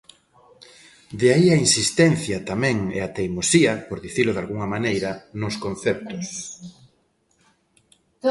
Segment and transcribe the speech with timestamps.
[1.19, 6.27] De aí a insistencia tamén e a teimosía, por dicilo dalgunha maneira, nos conceptos.